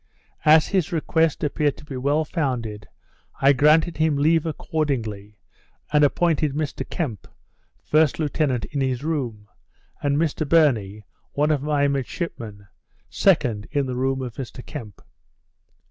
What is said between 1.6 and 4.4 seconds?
to be well founded, I granted him